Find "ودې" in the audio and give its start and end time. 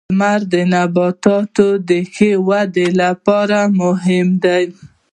2.47-2.87